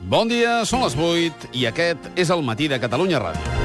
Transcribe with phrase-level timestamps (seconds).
[0.00, 3.58] Bon dia, són les 8 i aquest és el matí de Catalunya Ràdio.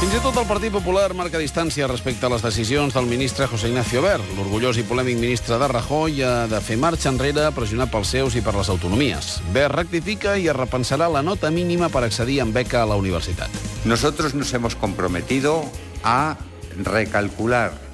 [0.00, 3.68] Fins i tot el Partit Popular marca distància respecte a les decisions del ministre José
[3.68, 4.16] Ignacio Ver.
[4.32, 8.44] L'orgullós i polèmic ministre de Rajoy ha de fer marxa enrere pressionat pels seus i
[8.44, 9.42] per les autonomies.
[9.52, 13.52] Ver rectifica i es repensarà la nota mínima per accedir amb beca a la universitat.
[13.84, 15.60] Nosotros nos hemos comprometido
[16.02, 16.38] a
[16.80, 17.84] recalcular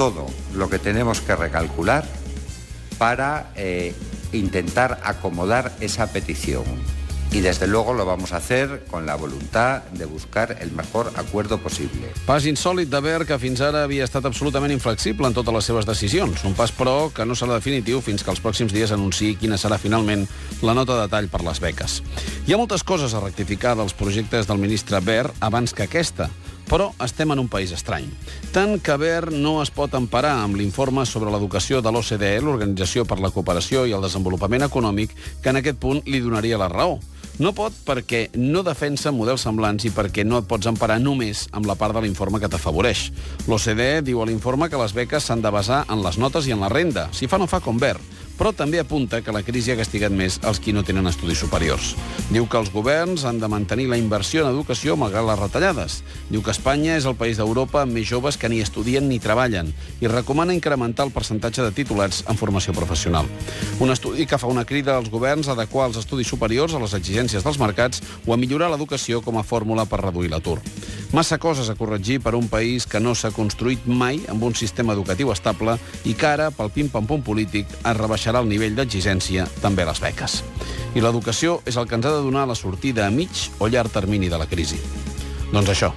[0.00, 0.24] todo
[0.54, 2.06] lo que tenemos que recalcular
[2.96, 3.94] para eh,
[4.32, 6.64] intentar acomodar esa petición.
[7.32, 11.58] Y desde luego lo vamos a hacer con la voluntad de buscar el mejor acuerdo
[11.58, 12.08] posible.
[12.24, 15.84] Pas insòlid de Ver, que fins ara havia estat absolutament inflexible en totes les seves
[15.84, 16.46] decisions.
[16.48, 19.76] Un pas, però, que no serà definitiu fins que els pròxims dies anunciï quina serà
[19.76, 20.24] finalment
[20.64, 22.00] la nota de tall per les beques.
[22.48, 26.32] Hi ha moltes coses a rectificar dels projectes del ministre Ver abans que aquesta,
[26.70, 28.06] però estem en un país estrany.
[28.54, 33.18] Tant que Ver no es pot emparar amb l'informe sobre l'educació de l'OCDE, l'Organització per
[33.18, 37.00] la Cooperació i el Desenvolupament Econòmic, que en aquest punt li donaria la raó.
[37.40, 41.66] No pot perquè no defensa models semblants i perquè no et pots emparar només amb
[41.66, 43.06] la part de l'informe que t'afavoreix.
[43.48, 46.60] L'OCDE diu a l'informe que les beques s'han de basar en les notes i en
[46.60, 47.08] la renda.
[47.16, 47.96] Si fa no fa com Ver
[48.40, 51.90] però també apunta que la crisi ha castigat més els qui no tenen estudis superiors.
[52.32, 55.98] Diu que els governs han de mantenir la inversió en educació malgrat les retallades.
[56.30, 59.74] Diu que Espanya és el país d'Europa amb més joves que ni estudien ni treballen
[60.00, 63.28] i recomana incrementar el percentatge de titulats en formació professional.
[63.78, 66.96] Un estudi que fa una crida als governs a adequar els estudis superiors a les
[66.96, 70.62] exigències dels mercats o a millorar l'educació com a fórmula per reduir l'atur.
[71.12, 74.94] Massa coses a corregir per un país que no s'ha construït mai amb un sistema
[74.94, 75.74] educatiu estable
[76.06, 77.96] i que ara, pel pim-pam-pum polític, es
[78.30, 80.42] rebaixarà el nivell d'exigència també a les beques.
[80.94, 83.90] I l'educació és el que ens ha de donar la sortida a mig o llarg
[83.90, 84.78] termini de la crisi.
[85.52, 85.92] Doncs això,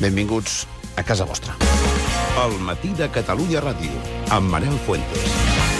[0.00, 1.56] benvinguts a casa vostra.
[2.44, 3.92] El matí de Catalunya Ràdio,
[4.30, 5.75] amb Manel Fuentes.